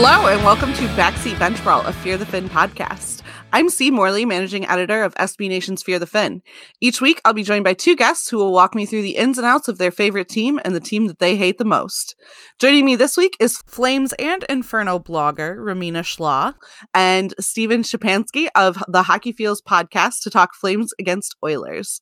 [0.00, 3.22] Hello, and welcome to Backseat Bench Brawl, a Fear the Fin podcast.
[3.52, 6.40] I'm Sie Morley, managing editor of SB Nation's Fear the Fin.
[6.80, 9.38] Each week, I'll be joined by two guests who will walk me through the ins
[9.38, 12.14] and outs of their favorite team and the team that they hate the most.
[12.60, 16.54] Joining me this week is Flames and Inferno blogger Ramina Schlaw
[16.94, 22.00] and Steven Shapansky of the Hockey Feels podcast to talk Flames against Oilers.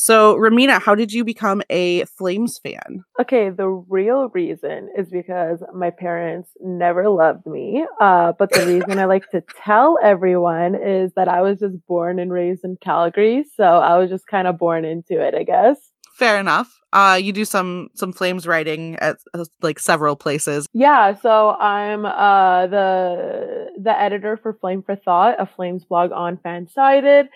[0.00, 3.02] So, Ramina, how did you become a Flames fan?
[3.20, 7.84] Okay, the real reason is because my parents never loved me.
[8.00, 12.20] Uh, but the reason I like to tell everyone is that I was just born
[12.20, 15.90] and raised in Calgary, so I was just kind of born into it, I guess.
[16.14, 16.72] Fair enough.
[16.92, 20.68] Uh, you do some some Flames writing at uh, like several places.
[20.72, 26.36] Yeah, so I'm uh the the editor for Flame for Thought, a Flames blog on
[26.36, 27.28] Fansided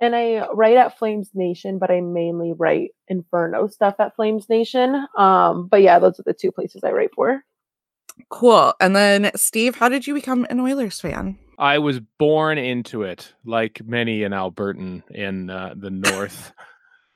[0.00, 5.06] and I write at Flames Nation, but I mainly write Inferno stuff at Flames Nation.
[5.16, 7.42] Um, but yeah, those are the two places I write for.
[8.30, 8.74] Cool.
[8.80, 11.38] And then, Steve, how did you become an Oilers fan?
[11.58, 16.52] I was born into it, like many an Albertan in uh, the North.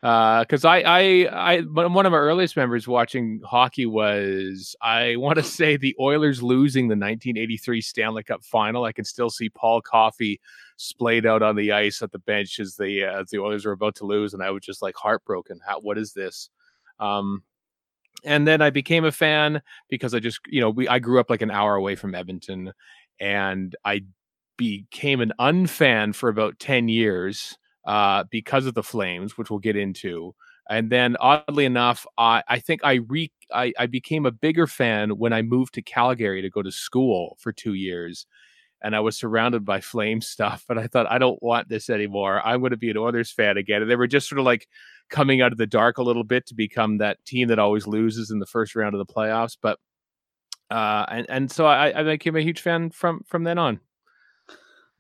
[0.01, 5.39] because uh, I, I, I, one of my earliest memories watching hockey was I want
[5.39, 8.85] to say the Oilers losing the 1983 Stanley Cup Final.
[8.85, 10.41] I can still see Paul Coffey
[10.77, 13.73] splayed out on the ice at the bench as the uh, as the Oilers were
[13.73, 15.59] about to lose, and I was just like heartbroken.
[15.67, 16.49] How, what is this?
[17.01, 17.43] Um,
[18.25, 21.31] and then I became a fan because I just, you know, we I grew up
[21.31, 22.73] like an hour away from Edmonton,
[23.19, 24.03] and I
[24.57, 29.75] became an unfan for about ten years uh, because of the Flames, which we'll get
[29.75, 30.35] into.
[30.69, 35.17] And then, oddly enough, I, I think I, re I, I became a bigger fan
[35.17, 38.27] when I moved to Calgary to go to school for two years,
[38.83, 40.67] and I was surrounded by Flame stuff.
[40.69, 42.47] But I thought I don't want this anymore.
[42.47, 43.81] I'm going to be an Oilers fan again.
[43.81, 44.69] And they were just sort of like
[45.09, 48.31] coming out of the dark a little bit to become that team that always loses
[48.31, 49.57] in the first round of the playoffs.
[49.59, 49.79] But
[50.71, 53.81] uh, and and so I, I became a huge fan from from then on.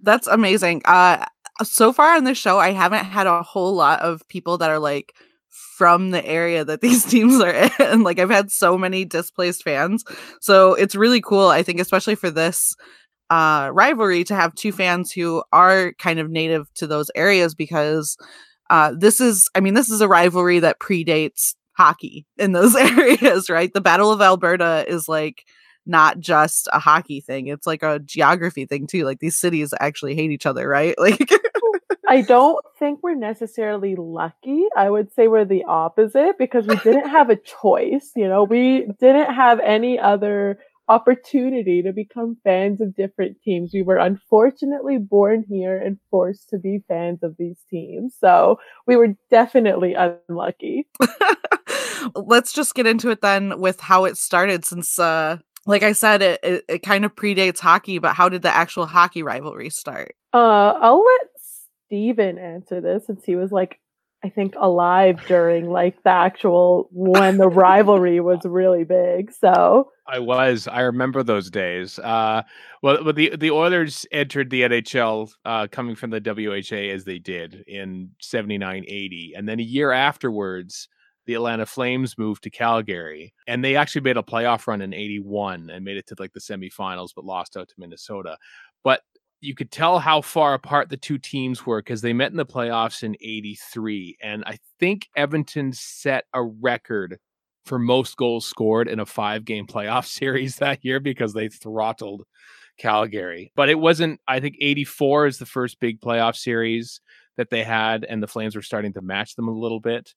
[0.00, 0.82] That's amazing.
[0.84, 1.26] Uh,
[1.62, 4.78] so far on the show, I haven't had a whole lot of people that are
[4.78, 5.14] like
[5.76, 8.02] from the area that these teams are in.
[8.02, 10.04] like I've had so many displaced fans.
[10.40, 12.74] So it's really cool, I think, especially for this
[13.30, 18.16] uh rivalry to have two fans who are kind of native to those areas because
[18.70, 23.48] uh this is I mean, this is a rivalry that predates hockey in those areas,
[23.50, 23.72] right?
[23.72, 25.44] The Battle of Alberta is like
[25.86, 27.46] not just a hockey thing.
[27.46, 29.04] It's like a geography thing too.
[29.04, 30.94] Like these cities actually hate each other, right?
[31.08, 31.30] Like
[32.08, 34.64] I don't think we're necessarily lucky.
[34.74, 38.12] I would say we're the opposite because we didn't have a choice.
[38.16, 40.58] You know, we didn't have any other
[40.88, 43.72] opportunity to become fans of different teams.
[43.74, 48.14] We were unfortunately born here and forced to be fans of these teams.
[48.18, 50.88] So we were definitely unlucky.
[52.14, 56.22] Let's just get into it then with how it started since uh like I said,
[56.22, 60.14] it, it, it kind of predates hockey, but how did the actual hockey rivalry start?
[60.32, 61.28] Uh, I'll let
[61.88, 63.80] Steven answer this since he was like,
[64.24, 69.32] I think alive during like the actual when the rivalry was really big.
[69.32, 70.66] So I was.
[70.66, 71.98] I remember those days.
[72.00, 72.42] Uh,
[72.82, 77.18] well, well, the the Oilers entered the NHL uh, coming from the WHA as they
[77.18, 79.34] did in 79 80.
[79.36, 80.88] And then a year afterwards,
[81.26, 85.70] the Atlanta Flames moved to Calgary, and they actually made a playoff run in '81
[85.70, 88.36] and made it to like the semifinals, but lost out to Minnesota.
[88.82, 89.02] But
[89.40, 92.46] you could tell how far apart the two teams were because they met in the
[92.46, 97.18] playoffs in 83 and i think edmonton set a record
[97.64, 102.24] for most goals scored in a five game playoff series that year because they throttled
[102.78, 103.52] calgary.
[103.54, 107.00] But it wasn't i think 84 is the first big playoff series
[107.36, 110.14] that they had and the flames were starting to match them a little bit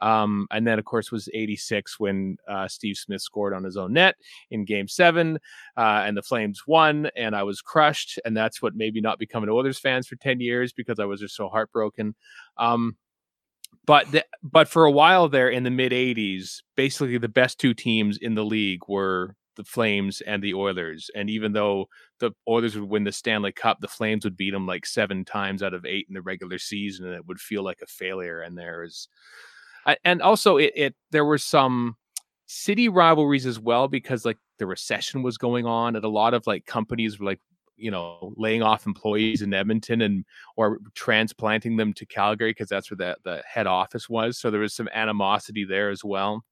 [0.00, 3.92] um, and then, of course, was 86 when uh, Steve Smith scored on his own
[3.92, 4.16] net
[4.50, 5.38] in game seven,
[5.76, 8.18] uh, and the Flames won, and I was crushed.
[8.24, 11.04] And that's what made me not become an Oilers fans for 10 years because I
[11.04, 12.14] was just so heartbroken.
[12.56, 12.96] Um,
[13.86, 14.06] but
[14.42, 18.34] but for a while there in the mid 80s, basically the best two teams in
[18.34, 21.10] the league were the Flames and the Oilers.
[21.14, 21.88] And even though
[22.20, 25.62] the Oilers would win the Stanley Cup, the Flames would beat them like seven times
[25.62, 28.40] out of eight in the regular season, and it would feel like a failure.
[28.40, 29.08] And there's
[30.04, 31.96] and also it, it there were some
[32.46, 36.46] city rivalries as well because like the recession was going on and a lot of
[36.46, 37.40] like companies were like
[37.76, 40.24] you know laying off employees in Edmonton and
[40.56, 44.38] or transplanting them to Calgary because that's where the the head office was.
[44.38, 46.44] So there was some animosity there as well.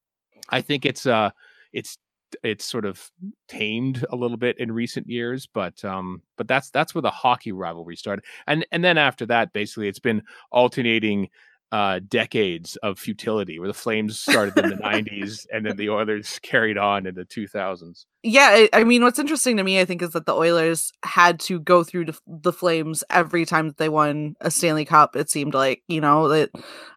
[0.50, 1.30] I think it's uh
[1.72, 1.98] it's
[2.42, 3.10] it's sort of
[3.48, 7.52] tamed a little bit in recent years but um but that's that's where the hockey
[7.52, 8.24] rivalry started.
[8.46, 10.22] And and then after that basically it's been
[10.52, 11.28] alternating
[11.72, 16.38] uh, decades of futility, where the Flames started in the '90s and then the Oilers
[16.42, 18.04] carried on in the 2000s.
[18.22, 21.40] Yeah, I, I mean, what's interesting to me, I think, is that the Oilers had
[21.40, 25.16] to go through the, the Flames every time that they won a Stanley Cup.
[25.16, 26.50] It seemed like you know that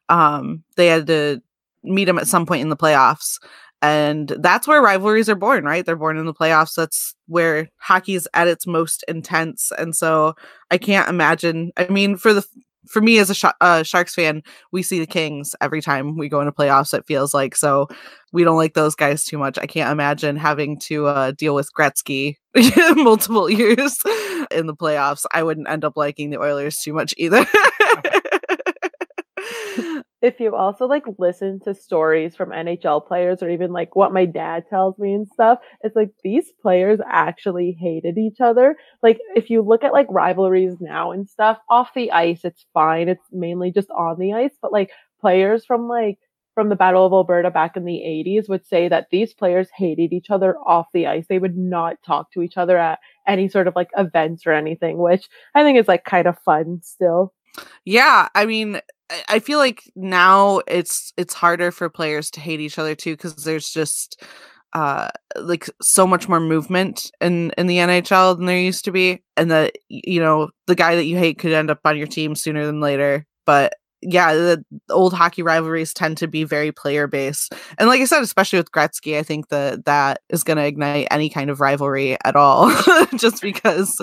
[0.10, 1.42] um, they had to
[1.84, 3.40] meet them at some point in the playoffs.
[3.82, 5.86] And that's where rivalries are born, right?
[5.86, 6.76] They're born in the playoffs.
[6.76, 9.72] That's where hockey is at its most intense.
[9.78, 10.36] And so
[10.70, 11.72] I can't imagine.
[11.78, 12.46] I mean, for the
[12.88, 14.42] for me as a sh- uh, Sharks fan,
[14.72, 16.94] we see the Kings every time we go into playoffs.
[16.94, 17.88] It feels like so
[18.32, 19.58] we don't like those guys too much.
[19.58, 22.36] I can't imagine having to uh, deal with Gretzky
[22.96, 24.00] multiple years
[24.52, 25.26] in the playoffs.
[25.34, 27.46] I wouldn't end up liking the Oilers too much either.
[30.22, 34.26] if you also like listen to stories from NHL players or even like what my
[34.26, 38.76] dad tells me and stuff, it's like these players actually hated each other.
[39.02, 43.10] Like if you look at like rivalries now and stuff, off the ice it's fine.
[43.10, 44.92] It's mainly just on the ice, but like
[45.22, 46.18] players from like
[46.56, 50.12] from the Battle of Alberta back in the 80s would say that these players hated
[50.12, 51.26] each other off the ice.
[51.30, 54.98] They would not talk to each other at any sort of like events or anything,
[54.98, 57.34] which I think is like kind of fun still.
[57.86, 58.80] Yeah, I mean,
[59.28, 63.36] I feel like now it's it's harder for players to hate each other too because
[63.44, 64.24] there's just
[64.74, 69.24] uh like so much more movement in in the NHL than there used to be
[69.36, 72.36] and that you know the guy that you hate could end up on your team
[72.36, 77.54] sooner than later but yeah, the old hockey rivalries tend to be very player based.
[77.78, 81.08] And like I said, especially with Gretzky, I think that that is going to ignite
[81.12, 82.72] any kind of rivalry at all,
[83.18, 83.96] just because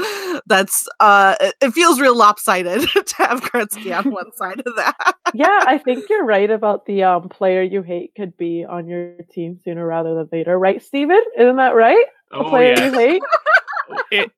[0.47, 5.15] that's, uh, it feels real lopsided to have Gretzky on one side of that.
[5.35, 9.15] yeah, I think you're right about the um, player you hate could be on your
[9.33, 11.21] team sooner rather than later, right, Steven?
[11.39, 12.05] Isn't that right?
[12.33, 12.85] A Oh, player yeah.
[12.87, 13.23] you hate?
[14.11, 14.33] It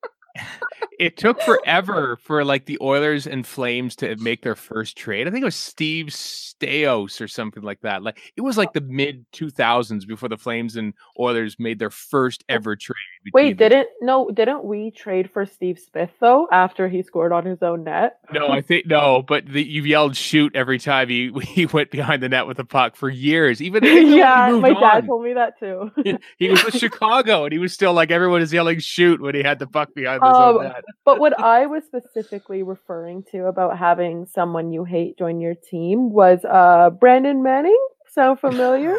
[0.98, 5.26] it took forever for like the Oilers and Flames to make their first trade.
[5.26, 8.02] I think it was Steve Staios or something like that.
[8.02, 12.44] Like it was like the mid 2000s before the Flames and Oilers made their first
[12.48, 12.96] ever trade.
[13.32, 14.30] Wait, didn't no?
[14.30, 18.18] Didn't we trade for Steve Smith though after he scored on his own net?
[18.32, 22.22] No, I think no, but the, you yelled shoot every time he he went behind
[22.22, 23.60] the net with the puck for years.
[23.62, 25.06] Even, even when he yeah, my dad on.
[25.06, 25.90] told me that too.
[26.38, 29.42] he was with Chicago, and he was still like everyone is yelling shoot when he
[29.42, 30.84] had the puck behind his Um, own net.
[31.04, 36.10] But what I was specifically referring to about having someone you hate join your team
[36.12, 37.78] was uh Brandon Manning.
[38.10, 38.98] Sound familiar?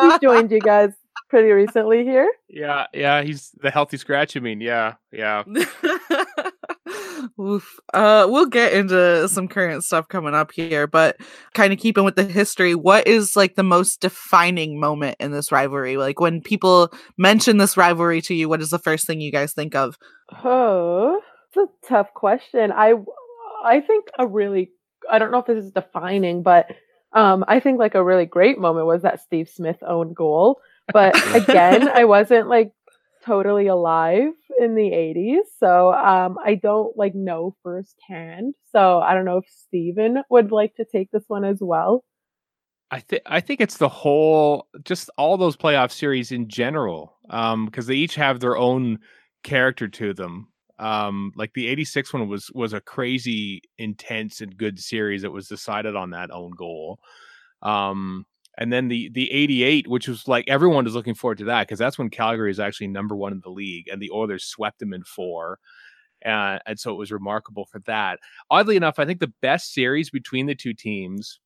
[0.00, 0.90] he joined you guys
[1.28, 2.30] pretty recently here.
[2.48, 4.36] Yeah, yeah, he's the healthy scratch.
[4.36, 5.44] I mean, yeah, yeah.
[7.40, 7.78] Oof.
[7.92, 11.16] Uh, we'll get into some current stuff coming up here, but
[11.54, 15.50] kind of keeping with the history, what is like the most defining moment in this
[15.50, 15.96] rivalry?
[15.96, 19.52] Like when people mention this rivalry to you, what is the first thing you guys
[19.52, 19.98] think of?
[20.44, 22.72] Oh, it's a tough question.
[22.72, 22.94] I
[23.64, 24.70] I think a really
[25.10, 26.66] I don't know if this is defining, but
[27.12, 30.60] um I think like a really great moment was that Steve Smith owned goal.
[30.92, 32.72] But again, I wasn't like
[33.24, 38.54] totally alive in the 80s, so um I don't like know firsthand.
[38.72, 42.04] So I don't know if Steven would like to take this one as well.
[42.90, 47.66] I think I think it's the whole, just all those playoff series in general, um,
[47.66, 49.00] because they each have their own
[49.42, 50.48] character to them.
[50.78, 55.48] Um, like the '86 one was was a crazy, intense, and good series that was
[55.48, 57.00] decided on that own goal.
[57.62, 58.24] Um,
[58.58, 61.78] and then the the '88, which was like everyone was looking forward to that because
[61.78, 64.92] that's when Calgary is actually number one in the league, and the Oilers swept them
[64.92, 65.58] in four.
[66.24, 68.18] Uh, and so it was remarkable for that.
[68.50, 71.40] Oddly enough, I think the best series between the two teams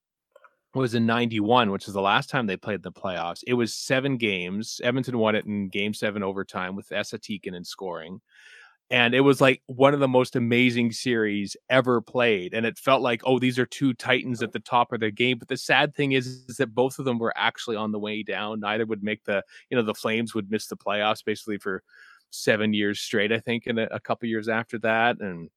[0.74, 3.42] was in 91, which is the last time they played the playoffs.
[3.46, 4.80] It was seven games.
[4.84, 8.20] Edmonton won it in game seven overtime with Esa Tikkanen scoring.
[8.90, 12.54] And it was like one of the most amazing series ever played.
[12.54, 15.38] And it felt like, oh, these are two titans at the top of their game.
[15.38, 18.25] But the sad thing is, is that both of them were actually on the way
[18.25, 18.59] down.
[18.59, 21.85] Neither would make the, you know, the Flames would miss the playoffs basically for
[22.30, 25.20] seven years straight, I think, and a, a couple years after that.
[25.20, 25.50] And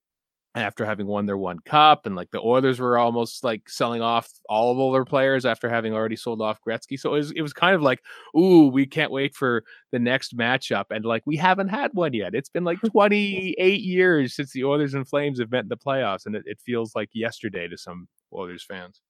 [0.56, 4.30] after having won their one cup and like the Oilers were almost like selling off
[4.48, 7.00] all of their players after having already sold off Gretzky.
[7.00, 8.02] So it was it was kind of like,
[8.38, 10.86] ooh, we can't wait for the next matchup.
[10.92, 12.36] And like we haven't had one yet.
[12.36, 16.26] It's been like 28 years since the Oilers and Flames have met in the playoffs,
[16.26, 19.02] and it, it feels like yesterday to some Oilers fans.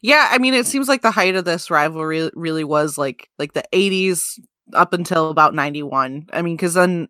[0.00, 3.52] Yeah, I mean, it seems like the height of this rivalry really was like like
[3.52, 4.38] the 80s
[4.74, 6.26] up until about 91.
[6.32, 7.08] I mean, because then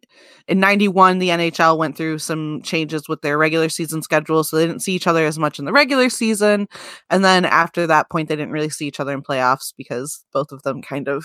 [0.48, 4.44] in 91, the NHL went through some changes with their regular season schedule.
[4.44, 6.68] So they didn't see each other as much in the regular season.
[7.10, 10.52] And then after that point, they didn't really see each other in playoffs because both
[10.52, 11.24] of them kind of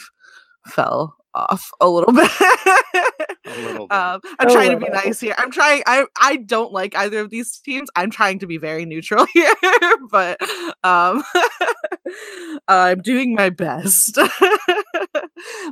[0.67, 2.31] fell off a little bit.
[3.45, 3.97] A little bit.
[3.97, 5.01] Um, I'm A trying to be little.
[5.03, 5.35] nice here.
[5.37, 5.83] I'm trying.
[5.85, 7.89] I I don't like either of these teams.
[7.95, 9.53] I'm trying to be very neutral here,
[10.11, 10.39] but
[10.83, 11.23] um,
[12.67, 14.17] I'm doing my best.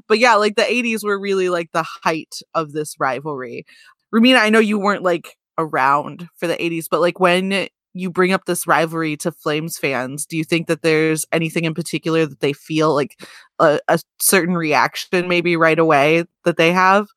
[0.08, 3.66] But yeah, like the 80s were really like the height of this rivalry.
[4.13, 8.32] Ramina, I know you weren't like around for the 80s, but like when you bring
[8.32, 12.40] up this rivalry to Flames fans, do you think that there's anything in particular that
[12.40, 13.22] they feel like
[13.60, 17.08] a, a certain reaction maybe right away that they have?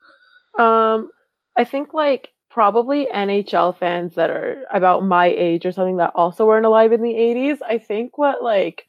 [0.58, 1.10] Um,
[1.56, 6.46] I think like probably NHL fans that are about my age or something that also
[6.46, 7.58] weren't alive in the 80s.
[7.68, 8.86] I think what like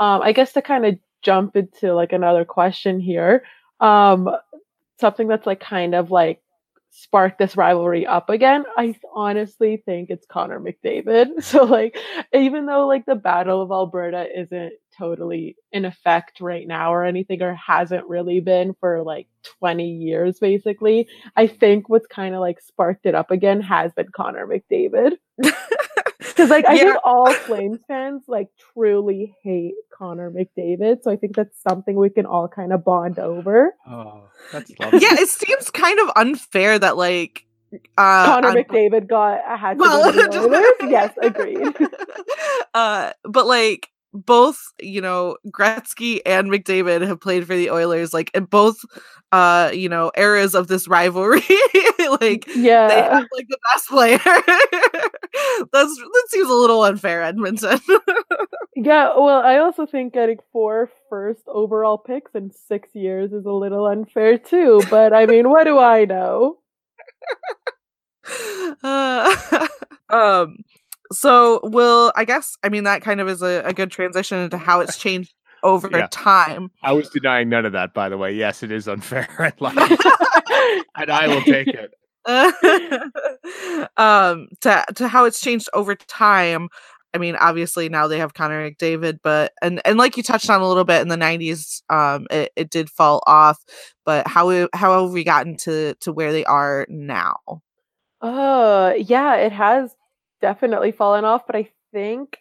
[0.00, 3.44] um I guess to kind of jump into like another question here.
[3.80, 4.30] Um
[5.00, 6.40] something that's like kind of like
[6.90, 8.64] sparked this rivalry up again.
[8.78, 11.26] I honestly think it's Connor McDavid.
[11.42, 11.98] So like
[12.32, 17.42] even though like the Battle of Alberta isn't totally in effect right now or anything
[17.42, 19.28] or hasn't really been for like
[19.60, 21.06] 20 years basically,
[21.36, 25.12] I think what's kind of like sparked it up again has been Connor McDavid.
[26.36, 26.80] Because like I Yeah.
[26.84, 31.02] think all Flames fans like truly hate Connor McDavid.
[31.02, 33.74] So I think that's something we can all kind of bond over.
[33.88, 35.00] oh, that's lovely.
[35.00, 37.46] yeah, it seems kind of unfair that like
[37.98, 40.90] uh Connor on- McDavid got a hat Well, over the Oilers.
[40.90, 41.74] Yes, agreed.
[42.74, 48.30] uh but like both you know Gretzky and McDavid have played for the Oilers like
[48.34, 48.78] in both
[49.32, 51.42] uh you know eras of this rivalry
[52.20, 54.18] like yeah, they have like the best player
[55.72, 57.78] that's that seems a little unfair Edmonton
[58.78, 63.50] Yeah, well, I also think getting four first overall picks in six years is a
[63.50, 64.82] little unfair too.
[64.90, 66.58] But I mean, what do I know?
[68.84, 69.66] uh,
[70.10, 70.58] um
[71.12, 74.58] so will i guess i mean that kind of is a, a good transition into
[74.58, 75.32] how it's changed
[75.62, 76.06] over Yeah.
[76.10, 78.32] time I was denying none of that, by the way.
[78.34, 79.76] Yes, it is unfair, and, like,
[80.94, 81.92] and I will take it.
[83.96, 86.68] um to to how it's changed over time
[87.14, 90.60] i mean obviously now they have connor mcdavid but and and like you touched on
[90.60, 93.58] a little bit in the 90s um it, it did fall off
[94.04, 97.36] but how we- how have we gotten to to where they are now
[98.20, 99.94] Uh, yeah, it has
[100.40, 102.38] definitely fallen off, but I think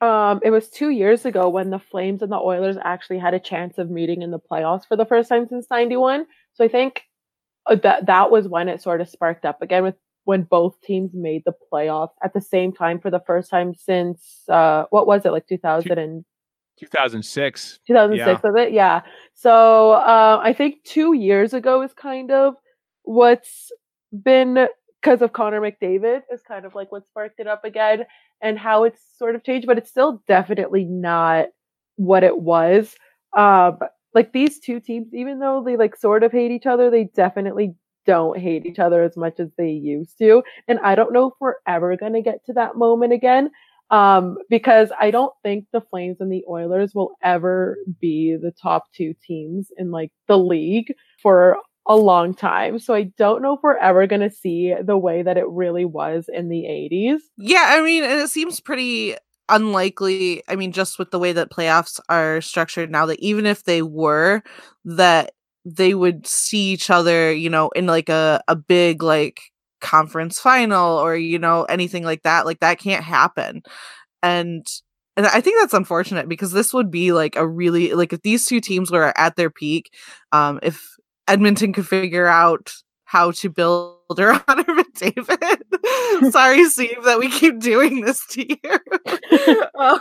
[0.00, 3.40] um it was 2 years ago when the Flames and the Oilers actually had a
[3.40, 6.26] chance of meeting in the playoffs for the first time since 91.
[6.54, 7.02] So I think
[7.66, 11.12] uh, that that was when it sort of sparked up again with when both teams
[11.14, 15.24] made the playoffs at the same time for the first time since uh what was
[15.24, 16.24] it like 2000 and
[16.78, 17.78] 2006.
[17.86, 19.02] 2006 was it yeah
[19.34, 22.54] so uh, i think two years ago is kind of
[23.02, 23.70] what's
[24.12, 24.66] been
[25.04, 28.04] because of connor mcdavid is kind of like what sparked it up again
[28.40, 31.48] and how it's sort of changed but it's still definitely not
[31.96, 32.94] what it was.
[33.36, 33.78] Um
[34.14, 37.74] like these two teams even though they like sort of hate each other they definitely
[38.06, 41.32] don't hate each other as much as they used to and i don't know if
[41.40, 43.50] we're ever going to get to that moment again
[43.90, 48.84] um, because I don't think the Flames and the Oilers will ever be the top
[48.92, 50.92] two teams in like the league
[51.22, 52.78] for a long time.
[52.78, 55.84] So I don't know if we're ever going to see the way that it really
[55.84, 57.18] was in the 80s.
[57.36, 59.16] Yeah, I mean, it seems pretty
[59.48, 60.42] unlikely.
[60.48, 63.82] I mean, just with the way that playoffs are structured now, that even if they
[63.82, 64.42] were,
[64.84, 65.32] that
[65.64, 69.40] they would see each other, you know, in like a, a big like
[69.80, 72.46] conference final or, you know, anything like that.
[72.46, 73.62] Like that can't happen.
[74.22, 74.66] And
[75.16, 78.46] and I think that's unfortunate because this would be like a really like if these
[78.46, 79.90] two teams were at their peak,
[80.32, 80.84] um, if
[81.28, 82.72] Edmonton could figure out
[83.04, 86.32] how to build around McDavid.
[86.32, 88.56] Sorry, Steve, that we keep doing this to you.
[89.78, 90.00] um,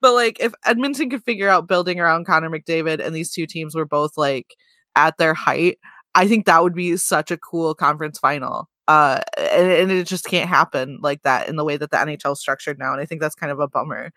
[0.00, 3.74] but like, if Edmonton could figure out building around Connor McDavid, and these two teams
[3.74, 4.54] were both like
[4.94, 5.78] at their height,
[6.14, 8.68] I think that would be such a cool conference final.
[8.88, 12.32] Uh, and, and it just can't happen like that in the way that the NHL
[12.32, 14.10] is structured now, and I think that's kind of a bummer.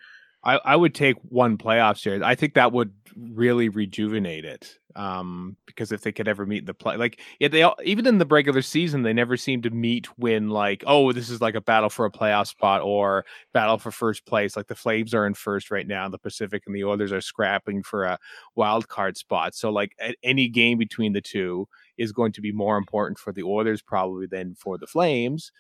[0.44, 2.22] I, I would take one playoff series.
[2.22, 4.78] I think that would really rejuvenate it.
[4.96, 8.20] Um, because if they could ever meet the play, like yeah, they all, even in
[8.20, 11.62] the regular season, they never seem to meet when like, oh, this is like a
[11.62, 14.56] battle for a playoff spot or battle for first place.
[14.56, 17.82] Like the Flames are in first right now, the Pacific and the Oilers are scrapping
[17.82, 18.20] for a
[18.56, 19.56] wild card spot.
[19.56, 23.44] So like any game between the two is going to be more important for the
[23.44, 25.52] Oilers probably than for the Flames.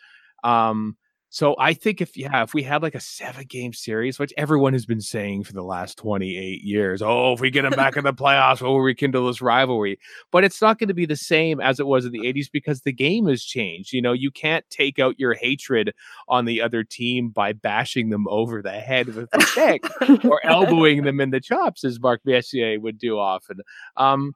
[0.43, 0.97] Um,
[1.33, 4.73] so I think if yeah, if we had like a seven game series, which everyone
[4.73, 8.03] has been saying for the last 28 years, oh, if we get them back in
[8.03, 9.97] the playoffs, we'll rekindle this rivalry.
[10.29, 12.81] But it's not going to be the same as it was in the 80s because
[12.81, 13.93] the game has changed.
[13.93, 15.95] You know, you can't take out your hatred
[16.27, 19.83] on the other team by bashing them over the head with a stick
[20.25, 23.61] or elbowing them in the chops, as Mark Messier would do often.
[23.97, 24.35] Um,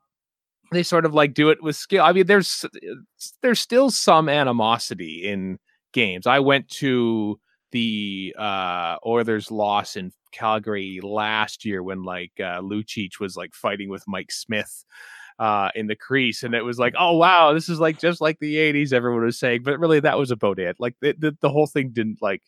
[0.71, 2.03] they sort of like do it with skill.
[2.03, 2.65] I mean, there's
[3.43, 5.59] there's still some animosity in
[5.93, 6.27] games.
[6.27, 7.39] I went to
[7.71, 13.89] the uh Oilers loss in Calgary last year when like uh Lucic was like fighting
[13.89, 14.85] with Mike Smith
[15.39, 18.39] uh, in the crease, and it was like, oh wow, this is like just like
[18.39, 18.91] the '80s.
[18.91, 20.75] Everyone was saying, but really that was about it.
[20.79, 22.41] Like the, the, the whole thing didn't like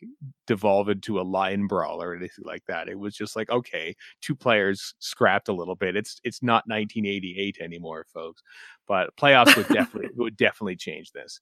[0.48, 2.90] devolve into a line brawl or anything like that.
[2.90, 5.96] It was just like, okay, two players scrapped a little bit.
[5.96, 8.42] It's it's not 1988 anymore, folks.
[8.88, 11.42] But playoffs would definitely would definitely change this.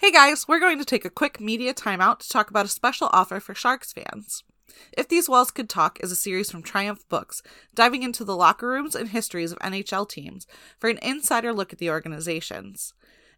[0.00, 3.10] Hey guys, we're going to take a quick media timeout to talk about a special
[3.12, 4.44] offer for Sharks fans.
[4.96, 7.42] If These Walls Could Talk is a series from Triumph Books,
[7.74, 10.46] diving into the locker rooms and histories of NHL teams
[10.78, 12.94] for an insider look at the organizations.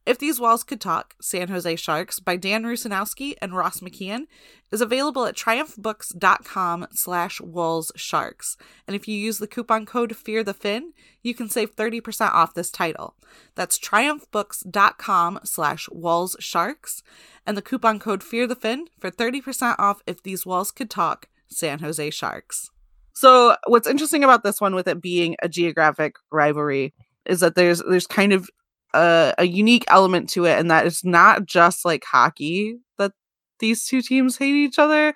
[0.07, 4.27] If These Walls Could Talk, San Jose Sharks by Dan Rusanowsky and Ross McKeon
[4.73, 8.57] is available at triumphbooks.com slash walls sharks.
[8.87, 12.55] And if you use the coupon code Fear the Fin, you can save 30% off
[12.55, 13.15] this title.
[13.55, 17.03] That's triumphbooks.com slash walls sharks
[17.47, 21.29] and the coupon code Fear the Fin for 30% off If These Walls Could Talk,
[21.49, 22.71] San Jose Sharks.
[23.13, 26.95] So what's interesting about this one with it being a geographic rivalry
[27.27, 28.49] is that there's there's kind of
[28.95, 33.13] a, a unique element to it, and that it's not just like hockey that
[33.59, 35.15] these two teams hate each other.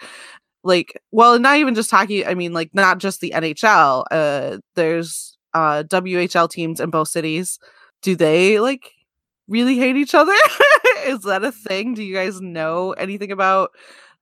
[0.63, 2.25] Like, well, not even just hockey.
[2.25, 4.05] I mean, like, not just the NHL.
[4.11, 7.59] Uh, there's uh WHL teams in both cities.
[8.03, 8.91] Do they like
[9.49, 10.35] really hate each other?
[11.07, 11.95] Is that a thing?
[11.95, 13.71] Do you guys know anything about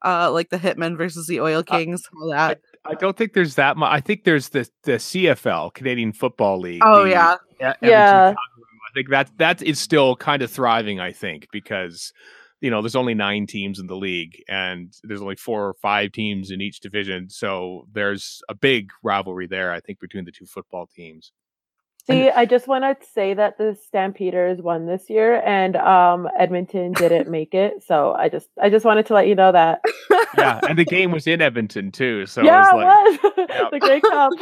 [0.04, 2.02] uh like the Hitmen versus the Oil Kings?
[2.06, 2.60] Uh, all that.
[2.84, 3.92] I, I, don't think there's that much.
[3.92, 6.82] I think there's the the CFL, Canadian Football League.
[6.84, 7.36] Oh the, yeah,
[7.80, 8.34] yeah.
[8.92, 11.00] I think that that is still kind of thriving.
[11.00, 12.12] I think because
[12.60, 16.12] you know there's only nine teams in the league and there's only four or five
[16.12, 19.72] teams in each division, so there's a big rivalry there.
[19.72, 21.32] I think between the two football teams.
[22.04, 26.92] See, I just want to say that the Stampeders won this year, and um, Edmonton
[26.92, 27.84] didn't make it.
[27.86, 29.82] So I just, I just wanted to let you know that.
[30.36, 32.26] yeah, and the game was in Edmonton too.
[32.26, 33.70] So yeah, it was, like, it was.
[33.70, 34.32] the Grey Cup.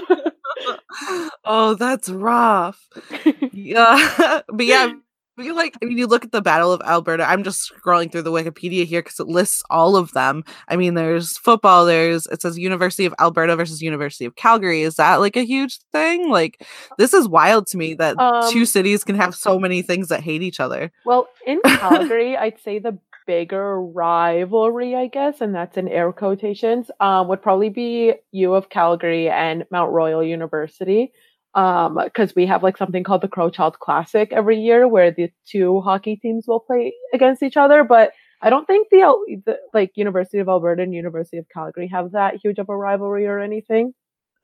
[1.44, 2.82] oh, that's rough.
[3.52, 4.92] yeah, but yeah,
[5.40, 8.32] feel like if you look at the Battle of Alberta, I'm just scrolling through the
[8.32, 10.44] Wikipedia here because it lists all of them.
[10.68, 14.82] I mean, there's football, there's it says University of Alberta versus University of Calgary.
[14.82, 16.30] Is that like a huge thing?
[16.30, 16.66] Like,
[16.98, 20.20] this is wild to me that um, two cities can have so many things that
[20.20, 20.92] hate each other.
[21.04, 26.90] Well, in Calgary, I'd say the bigger rivalry, I guess, and that's in air quotations,
[27.00, 31.12] um, would probably be U of Calgary and Mount Royal University
[31.54, 35.80] um because we have like something called the Crowchild Classic every year where the two
[35.80, 39.00] hockey teams will play against each other but I don't think the,
[39.44, 43.26] the like University of Alberta and University of Calgary have that huge of a rivalry
[43.26, 43.92] or anything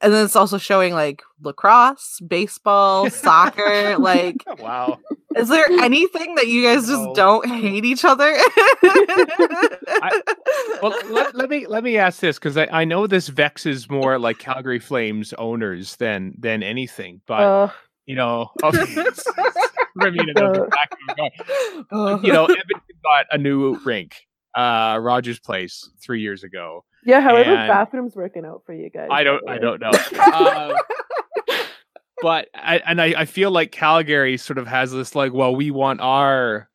[0.00, 3.96] and then it's also showing like lacrosse, baseball, soccer.
[4.06, 4.98] Like, wow,
[5.36, 7.14] is there anything that you guys just no.
[7.14, 8.24] don't hate each other?
[8.32, 10.22] I,
[10.82, 14.18] well, let, let, me let me ask this because I, I know this vexes more
[14.18, 17.70] like Calgary Flames owners than than anything, but uh,
[18.06, 18.98] you know, I mean,
[21.92, 27.20] uh, you know, Edmonton got a new rink, uh, Rogers Place, three years ago yeah,
[27.20, 29.06] how are the bathrooms working out for you guys?
[29.12, 29.92] I don't, I don't know.
[32.22, 35.70] but I, and I, I feel like Calgary sort of has this like, well, we
[35.70, 36.68] want our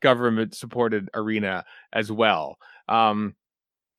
[0.00, 2.58] government supported arena as well.
[2.88, 3.34] Um,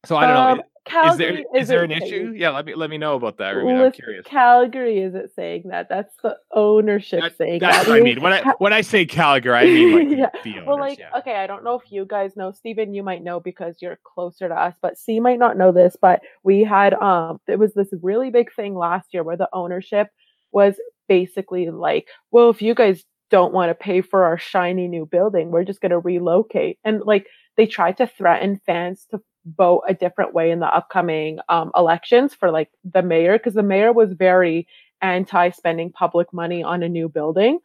[0.05, 0.63] so I don't um, know.
[0.87, 2.33] Calgary, is there is there an issue?
[2.35, 3.55] Yeah, let me let me know about that.
[3.57, 4.25] Mean, I'm curious.
[4.25, 5.89] Calgary isn't saying that.
[5.89, 7.87] That's the ownership that, saying that's that.
[7.89, 10.63] What I mean, when I when I say Calgary, I mean like yeah.
[10.65, 11.09] Well, like yeah.
[11.17, 12.93] okay, I don't know if you guys know, Stephen.
[12.93, 15.97] You might know because you're closer to us, but Sie might not know this.
[15.99, 20.09] But we had um, it was this really big thing last year where the ownership
[20.51, 20.75] was
[21.07, 25.51] basically like, well, if you guys don't want to pay for our shiny new building,
[25.51, 26.79] we're just going to relocate.
[26.83, 29.21] And like they tried to threaten fans to
[29.57, 33.63] vote a different way in the upcoming um, elections for like the mayor because the
[33.63, 34.67] mayor was very
[35.01, 37.59] anti spending public money on a new building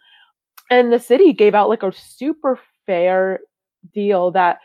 [0.71, 3.41] and the city gave out like a super fair
[3.93, 4.59] deal that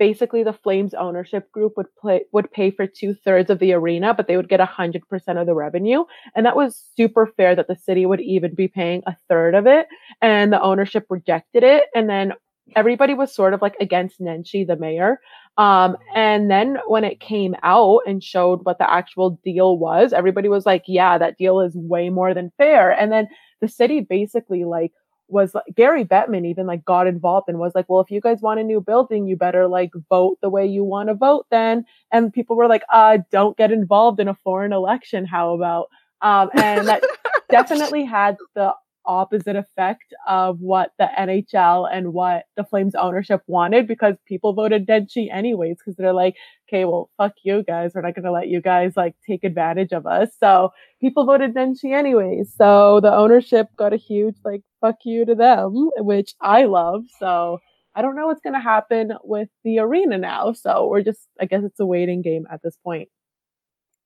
[0.00, 4.26] basically the flames ownership group would play would pay for two-thirds of the arena but
[4.26, 5.02] they would get 100%
[5.40, 6.02] of the revenue
[6.34, 9.66] and that was super fair that the city would even be paying a third of
[9.66, 9.86] it
[10.22, 12.32] and the ownership rejected it and then
[12.76, 15.18] everybody was sort of like against Nenshi, the mayor.
[15.58, 20.48] Um, and then when it came out and showed what the actual deal was, everybody
[20.48, 22.92] was like, yeah, that deal is way more than fair.
[22.92, 23.26] And then
[23.60, 24.92] the city basically like
[25.30, 28.40] was like Gary Bettman even like got involved and was like, well, if you guys
[28.40, 31.84] want a new building, you better like vote the way you want to vote then.
[32.12, 35.24] And people were like, uh, don't get involved in a foreign election.
[35.24, 35.88] How about?
[36.22, 37.02] Um, and that
[37.50, 38.74] definitely had the
[39.06, 44.86] opposite effect of what the NHL and what the Flames ownership wanted because people voted
[44.86, 46.36] Nenshi anyways because they're like,
[46.70, 47.92] okay, well, fuck you guys.
[47.94, 50.30] We're not going to let you guys like take advantage of us.
[50.38, 52.54] So people voted Nenshi anyways.
[52.56, 57.04] So the ownership got a huge like fuck you to them, which I love.
[57.18, 57.58] So
[57.94, 60.52] I don't know what's going to happen with the arena now.
[60.52, 63.08] So we're just, I guess it's a waiting game at this point.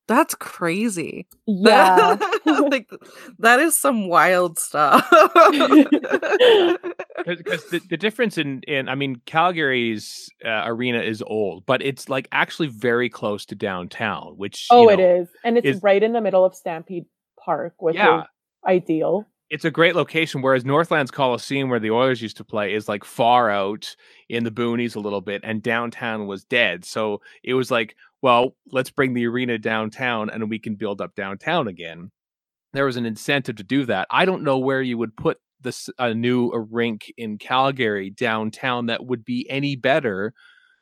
[0.06, 1.26] That's crazy.
[1.46, 2.16] Yeah.
[2.46, 2.90] like
[3.38, 5.06] that is some wild stuff.
[7.26, 12.08] Because the, the difference in in I mean Calgary's uh, arena is old, but it's
[12.08, 16.02] like actually very close to downtown, which oh, you know, is, and it's is- right
[16.02, 17.06] in the middle of Stampede
[17.42, 18.22] Park, which Yeah.
[18.22, 18.26] is
[18.66, 19.26] ideal.
[19.50, 20.42] it's a great location.
[20.42, 23.94] Whereas Northlands Coliseum, where the Oilers used to play, is like far out
[24.28, 26.84] in the boonies a little bit, and downtown was dead.
[26.84, 31.14] So it was like, well, let's bring the arena downtown, and we can build up
[31.14, 32.10] downtown again.
[32.72, 34.06] There was an incentive to do that.
[34.10, 38.86] I don't know where you would put this a new a rink in Calgary downtown
[38.86, 40.32] that would be any better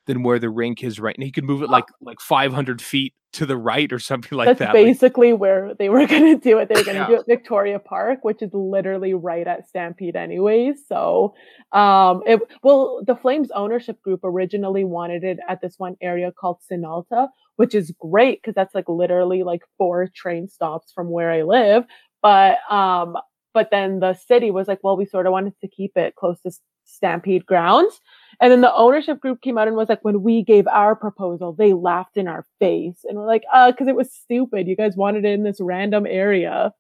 [0.07, 1.25] than where the rink is right now.
[1.27, 4.59] You could move it like like 500 feet to the right or something like That's
[4.59, 4.75] that.
[4.75, 6.69] Like, basically where they were going to do it.
[6.69, 7.07] They were going to Yeah.
[7.07, 10.87] do it Victoria Park, which is literally right at Stampede, anyways.
[10.87, 11.35] So,
[11.73, 16.59] um, it well, the Flames ownership group originally wanted it at this one area called
[16.71, 21.43] Sunalta, which is great because that's like literally like four train stops from where I
[21.43, 21.85] live.
[22.21, 23.17] But um,
[23.55, 26.41] but then the city was like, well, we sort of wanted to keep it close
[26.43, 26.53] to
[26.85, 28.01] Stampede grounds.
[28.43, 31.53] And then the ownership group came out and was like, when we gave our proposal,
[31.53, 33.05] they laughed in our face.
[33.05, 34.67] And we're like, uh, because it was stupid.
[34.67, 36.75] You guys wanted it in this random area.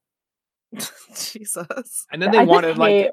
[1.14, 2.06] Jesus.
[2.10, 3.12] and then they I wanted like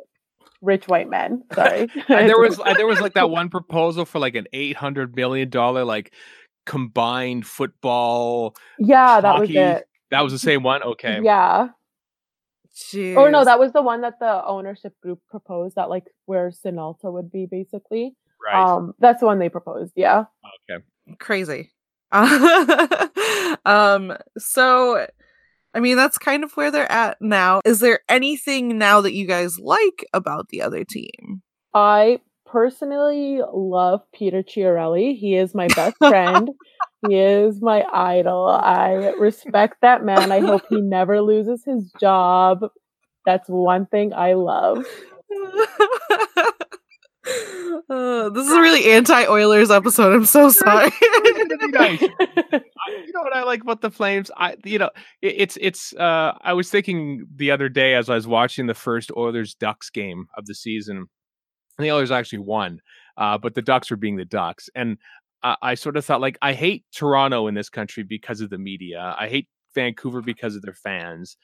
[0.64, 1.44] rich white men.
[1.54, 1.92] Sorry.
[2.08, 5.50] and there was there was like that one proposal for like an eight hundred million
[5.50, 6.12] dollar like
[6.66, 8.56] combined football.
[8.80, 9.86] yeah, that was it.
[10.10, 10.82] That was the same one.
[10.82, 11.68] Okay, Yeah.
[12.76, 13.16] Jeez.
[13.18, 17.12] Or no, that was the one that the ownership group proposed that like where Sunalta
[17.12, 18.16] would be basically.
[18.46, 18.76] Right.
[18.76, 19.94] Um, that's the one they proposed.
[19.96, 20.26] Yeah.
[20.70, 20.84] okay.
[21.20, 21.72] crazy.
[23.66, 25.06] um so
[25.76, 27.62] I mean that's kind of where they're at now.
[27.66, 31.44] Is there anything now that you guys like about the other team?
[31.74, 32.20] I
[32.52, 35.18] personally love Peter Chiarelli.
[35.18, 36.50] He is my best friend.
[37.08, 38.48] he is my idol.
[38.48, 40.32] I respect that man.
[40.32, 42.62] I hope he never loses his job.
[43.26, 44.86] That's one thing I love.
[47.90, 50.14] Uh, this is a really anti-Oilers episode.
[50.14, 50.92] I'm so sorry.
[51.72, 52.04] Nice.
[52.22, 52.62] I-
[53.06, 54.30] you know what I like about the Flames?
[54.36, 54.90] I you know
[55.22, 58.74] it, it's it's uh I was thinking the other day as I was watching the
[58.74, 60.98] first Oilers Ducks game of the season,
[61.78, 62.80] and the Oilers actually won,
[63.18, 64.98] uh, but the Ducks were being the Ducks, and
[65.44, 68.58] I, I sort of thought like I hate Toronto in this country because of the
[68.58, 69.16] media.
[69.18, 71.38] I hate Vancouver because of their fans.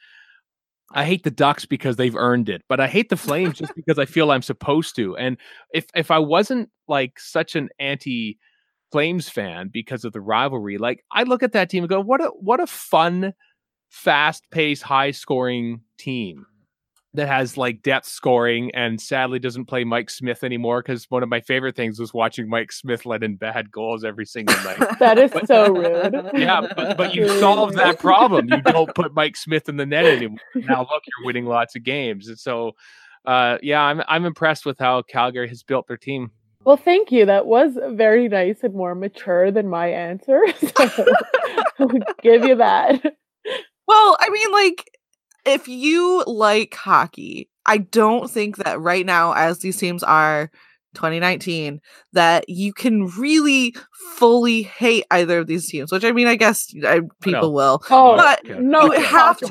[0.92, 4.00] I hate the Ducks because they've earned it, but I hate the Flames just because
[4.00, 5.16] I feel I'm supposed to.
[5.18, 5.38] And
[5.74, 8.38] if if I wasn't like such an anti
[8.92, 12.22] Flames fan because of the rivalry, like I look at that team and go, what
[12.22, 13.34] a what a fun,
[13.90, 16.46] fast paced, high scoring team
[17.16, 21.30] that has like depth scoring and sadly doesn't play Mike Smith anymore because one of
[21.30, 24.80] my favorite things was watching Mike Smith let in bad goals every single night.
[25.00, 26.32] That is so rude.
[26.34, 28.50] Yeah, but, but you Really solve that problem.
[28.50, 30.40] You don't put Mike Smith in the net anymore.
[30.56, 32.28] Now look, you're winning lots of games.
[32.28, 32.72] And so
[33.26, 36.32] uh yeah, I'm I'm impressed with how Calgary has built their team.
[36.66, 37.28] Well, thank you.
[37.28, 40.42] That was very nice and more mature than my answer.
[41.78, 41.90] So I'll
[42.22, 43.04] give you that.
[43.88, 44.90] Well, I mean, like,
[45.46, 50.50] if you like hockey, I don't think that right now, as these teams are
[50.96, 51.82] 2019,
[52.14, 53.76] that you can really
[54.16, 57.82] fully hate either of these teams, which I mean, I guess uh, people will.
[57.90, 59.48] Oh, But no, you have to-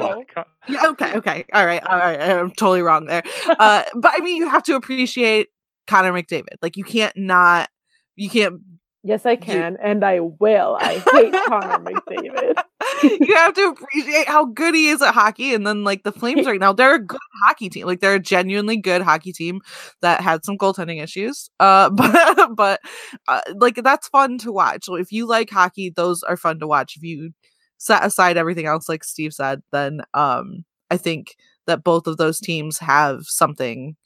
[0.68, 1.44] Yeah, okay, okay.
[1.52, 2.18] All right, all right.
[2.20, 3.22] I'm totally wrong there.
[3.46, 5.48] Uh, but I mean, you have to appreciate
[5.86, 6.56] Connor McDavid.
[6.62, 7.68] Like, you can't not,
[8.16, 8.60] you can't
[9.06, 10.78] Yes, I can, and I will.
[10.80, 12.54] I hate Connor McDavid.
[13.20, 15.52] you have to appreciate how good he is at hockey.
[15.52, 17.86] And then, like the Flames right now, they're a good hockey team.
[17.86, 19.60] Like they're a genuinely good hockey team
[20.00, 21.50] that had some goaltending issues.
[21.60, 22.80] Uh, but but
[23.28, 24.86] uh, like that's fun to watch.
[24.86, 26.96] So if you like hockey, those are fun to watch.
[26.96, 27.32] If you
[27.76, 31.36] set aside everything else, like Steve said, then um, I think
[31.66, 33.96] that both of those teams have something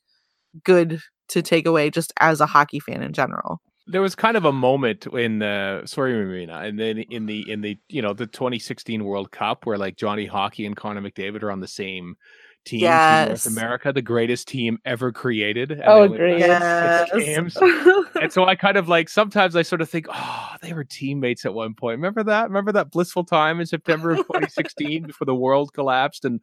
[0.64, 3.60] good to take away just as a hockey fan in general.
[3.90, 7.62] There was kind of a moment in the sorry Marina, and then in the in
[7.62, 11.50] the you know the 2016 World Cup where like Johnny Hockey and Connor McDavid are
[11.50, 12.16] on the same
[12.64, 13.28] team, Team Yes.
[13.28, 15.70] North America, the greatest team ever created.
[15.72, 16.44] and Oh, they only agree.
[16.44, 17.56] played six Yes.
[18.20, 21.46] and so I kind of like sometimes I sort of think, oh, they were teammates
[21.46, 21.96] at one point.
[21.96, 22.44] Remember that?
[22.44, 26.40] Remember that blissful time in September of 2016 before the world collapsed and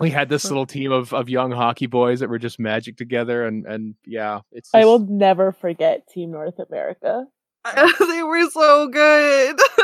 [0.00, 3.46] we had this little team of, of young hockey boys that were just magic together
[3.46, 7.26] and and yeah it's just, I will never forget Team North America.
[7.74, 9.56] they were so good.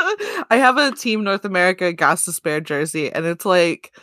[0.49, 3.95] I have a Team North America Gas to Spare jersey, and it's like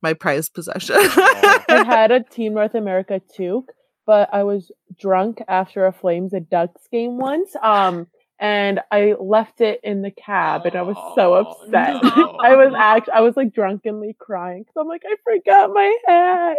[0.00, 0.96] my prized possession.
[0.98, 3.66] I had a Team North America too,
[4.06, 7.54] but I was drunk after a Flames and Ducks game once.
[7.62, 8.06] Um,
[8.38, 12.02] and I left it in the cab, and I was so upset.
[12.02, 12.36] no.
[12.42, 16.56] I was act, I was like drunkenly crying because I'm like, I forgot my hat.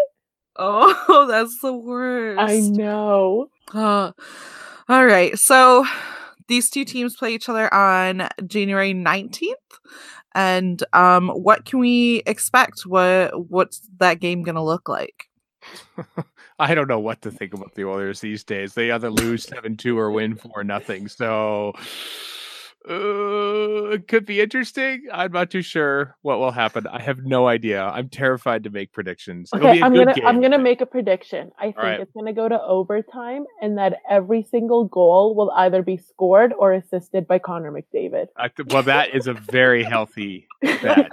[0.58, 2.40] oh, that's the worst.
[2.40, 3.50] I know.
[3.74, 4.12] Uh,
[4.90, 5.38] all right.
[5.38, 5.86] So
[6.48, 9.54] these two teams play each other on January 19th.
[10.36, 12.82] And um what can we expect?
[12.86, 15.29] What what's that game gonna look like?
[16.60, 18.74] I don't know what to think about the Oilers these days.
[18.74, 21.08] They either lose seven two or win four nothing.
[21.08, 21.74] So
[22.90, 25.08] uh, it could be interesting.
[25.12, 26.88] I'm not too sure what will happen.
[26.88, 27.84] I have no idea.
[27.84, 29.52] I'm terrified to make predictions.
[29.54, 30.26] Okay, I'm gonna game.
[30.26, 31.52] I'm gonna make a prediction.
[31.60, 32.00] I think right.
[32.00, 36.74] it's gonna go to overtime, and that every single goal will either be scored or
[36.74, 38.28] assisted by Connor McDavid.
[38.38, 41.12] I well, that is a very healthy bet.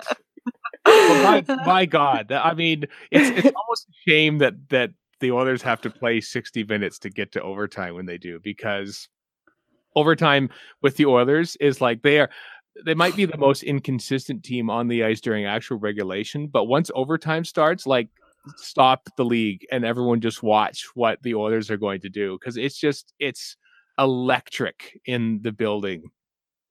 [0.85, 5.63] Well, my, my God, I mean, it's it's almost a shame that that the Oilers
[5.63, 9.09] have to play 60 minutes to get to overtime when they do, because
[9.95, 10.51] overtime
[10.83, 12.31] with the Oilers is like they are
[12.85, 16.91] they might be the most inconsistent team on the ice during actual regulation, but once
[16.95, 18.09] overtime starts, like
[18.57, 22.57] stop the league and everyone just watch what the Oilers are going to do because
[22.57, 23.57] it's just it's
[23.99, 26.03] electric in the building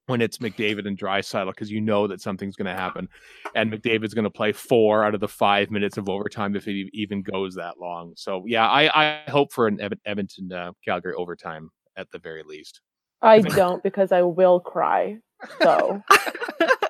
[0.07, 3.07] when it's McDavid and Draisaitl because you know that something's going to happen,
[3.55, 6.89] and McDavid's going to play four out of the five minutes of overtime if it
[6.93, 8.13] even goes that long.
[8.15, 12.43] So yeah, I I hope for an Evan- Edmonton uh, Calgary overtime at the very
[12.43, 12.81] least.
[13.21, 15.17] I don't because I will cry.
[15.61, 16.01] So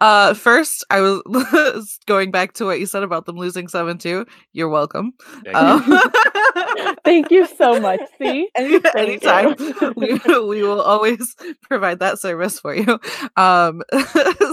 [0.00, 4.26] uh first I was going back to what you said about them losing 7-2.
[4.52, 5.12] You're welcome.
[5.44, 5.54] Thank you.
[5.54, 8.00] Um, thank you so much.
[8.18, 9.54] See, Any, anytime
[9.96, 12.98] we, we will always provide that service for you
[13.36, 13.82] um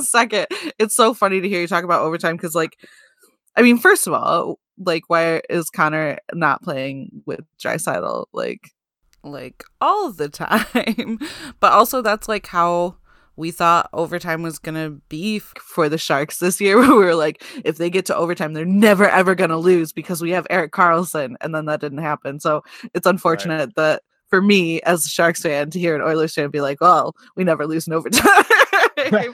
[0.01, 0.47] second
[0.79, 2.77] it's so funny to hear you talk about overtime because like
[3.55, 8.71] i mean first of all like why is connor not playing with Draisaitl like
[9.23, 11.19] like all the time
[11.59, 12.97] but also that's like how
[13.35, 16.77] we thought overtime was gonna be f- for the Sharks this year.
[16.81, 20.31] We were like, if they get to overtime, they're never ever gonna lose because we
[20.31, 22.39] have Erik Karlsson, and then that didn't happen.
[22.39, 26.49] So it's unfortunate that for me as a Sharks fan to hear an Oilers fan
[26.49, 28.43] be like, "Well, we never lose in overtime."
[29.11, 29.31] Like,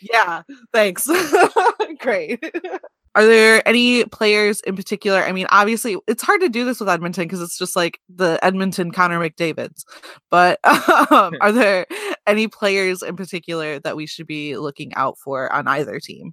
[0.00, 1.08] yeah, thanks.
[2.00, 2.42] Great.
[3.18, 5.24] Are there any players in particular?
[5.24, 8.38] I mean, obviously, it's hard to do this with Edmonton because it's just like the
[8.44, 9.84] Edmonton Connor McDavid's.
[10.30, 10.60] But
[11.10, 11.84] um, are there
[12.28, 16.32] any players in particular that we should be looking out for on either team?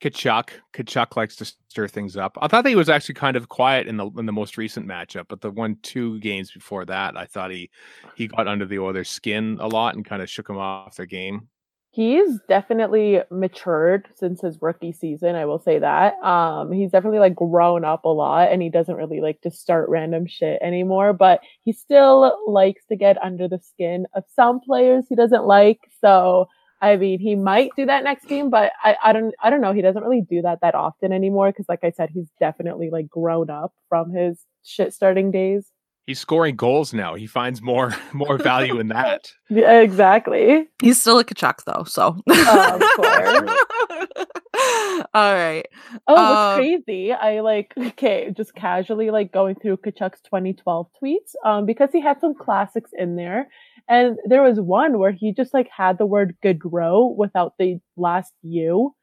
[0.00, 0.50] Tkachuk.
[0.72, 2.38] Tkachuk likes to stir things up.
[2.40, 5.24] I thought he was actually kind of quiet in the in the most recent matchup,
[5.28, 7.70] but the one two games before that, I thought he
[8.14, 11.06] he got under the Oilers' skin a lot and kind of shook him off their
[11.06, 11.48] game.
[11.90, 15.34] He's definitely matured since his rookie season.
[15.34, 16.14] I will say that.
[16.22, 19.88] Um, he's definitely like grown up a lot, and he doesn't really like to start
[19.88, 21.12] random shit anymore.
[21.12, 25.80] But he still likes to get under the skin of some players he doesn't like.
[26.00, 26.48] So
[26.82, 29.72] I mean, he might do that next game, but I, I don't I don't know.
[29.72, 33.08] He doesn't really do that that often anymore because, like I said, he's definitely like
[33.08, 35.70] grown up from his shit starting days.
[36.06, 37.14] He's scoring goals now.
[37.14, 39.32] He finds more more value in that.
[39.52, 40.68] Yeah, exactly.
[40.80, 44.26] He's still a Tkachuk though, so Oh, of course.
[45.14, 45.66] All right.
[46.06, 47.12] Oh, Um, what's crazy?
[47.12, 52.20] I like okay, just casually like going through Tkachuk's 2012 tweets, um, because he had
[52.20, 53.48] some classics in there,
[53.88, 58.32] and there was one where he just like had the word "Gaudreau" without the last
[58.42, 58.94] U.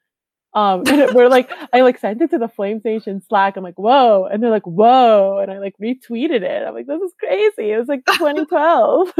[0.54, 3.58] Um, and we're like, I like sent it to the Flames Nation Slack.
[3.58, 6.68] I'm like, whoa, and they're like, whoa, and I like retweeted it.
[6.68, 7.72] I'm like, this is crazy.
[7.72, 9.14] It was like 2012.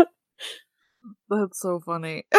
[1.30, 2.26] That's so funny.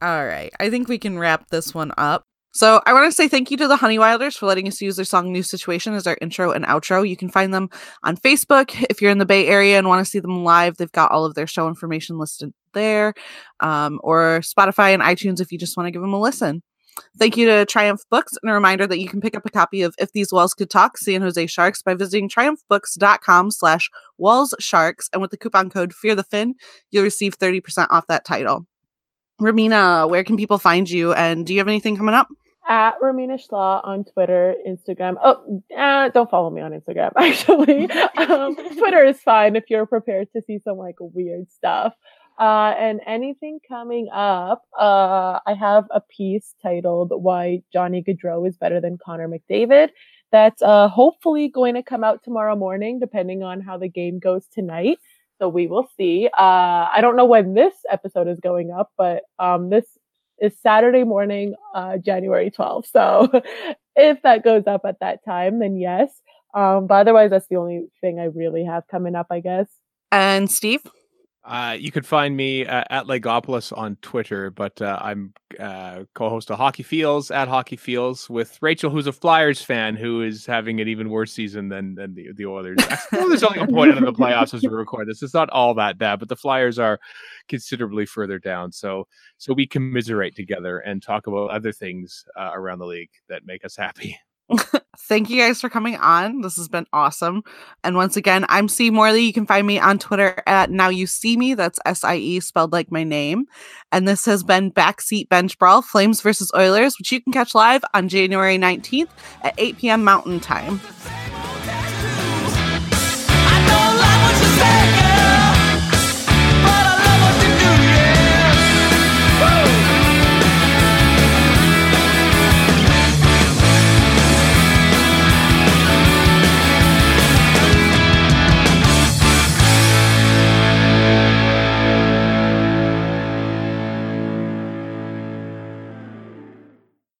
[0.00, 0.52] All right.
[0.60, 2.24] I think we can wrap this one up.
[2.52, 4.96] So I want to say thank you to the Honey Wilders for letting us use
[4.96, 7.08] their song New Situation as our intro and outro.
[7.08, 7.68] You can find them
[8.02, 10.76] on Facebook if you're in the Bay Area and want to see them live.
[10.76, 13.14] They've got all of their show information listed there,
[13.60, 16.62] um, or Spotify and iTunes if you just want to give them a listen.
[17.18, 19.82] Thank you to Triumph Books, and a reminder that you can pick up a copy
[19.82, 25.08] of If These Walls Could Talk, San Jose Sharks by visiting triumphbooks.com slash walls sharks,
[25.12, 26.54] and with the coupon code Fear the Fin,
[26.90, 28.66] you'll receive 30% off that title.
[29.40, 31.12] Ramina, where can people find you?
[31.12, 32.28] And do you have anything coming up?
[32.68, 35.14] at Ramina Schlaw on Twitter, Instagram.
[35.24, 37.90] Oh, uh, don't follow me on Instagram, actually.
[37.90, 41.94] um, Twitter is fine if you're prepared to see some like weird stuff.
[42.38, 48.56] Uh, and anything coming up, uh, I have a piece titled "Why Johnny Gaudreau is
[48.56, 49.90] Better Than Connor McDavid."
[50.30, 54.46] That's uh, hopefully going to come out tomorrow morning, depending on how the game goes
[54.52, 54.98] tonight.
[55.40, 56.26] So we will see.
[56.26, 59.86] Uh, I don't know when this episode is going up, but um, this
[60.40, 62.86] is Saturday morning, uh, January 12th.
[62.92, 63.30] So
[63.96, 66.10] if that goes up at that time, then yes.
[66.54, 69.68] Um, but otherwise, that's the only thing I really have coming up, I guess.
[70.10, 70.82] And Steve?
[71.48, 76.50] Uh, you could find me uh, at Legopolis on Twitter, but uh, I'm uh, co-host
[76.50, 80.78] of Hockey Feels at Hockey Feels with Rachel, who's a Flyers fan, who is having
[80.78, 82.76] an even worse season than than the, the Oilers.
[83.10, 85.22] There's only a point in the playoffs as we record this.
[85.22, 87.00] It's not all that bad, but the Flyers are
[87.48, 88.70] considerably further down.
[88.70, 89.08] So
[89.38, 93.64] so we commiserate together and talk about other things uh, around the league that make
[93.64, 94.18] us happy.
[95.00, 96.42] Thank you guys for coming on.
[96.42, 97.42] This has been awesome.
[97.82, 99.22] And once again, I'm Sie Morley.
[99.22, 101.54] You can find me on Twitter at Now You See Me.
[101.54, 103.46] That's S I E spelled like my name.
[103.90, 107.84] And this has been Backseat Bench Brawl Flames versus Oilers, which you can catch live
[107.94, 109.08] on January 19th
[109.42, 110.04] at 8 p.m.
[110.04, 110.80] Mountain Time.